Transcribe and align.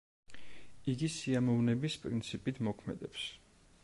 იგი 0.93 1.09
სიამოვნების 1.15 1.97
პრინციპით 2.07 2.63
მოქმედებს. 2.69 3.27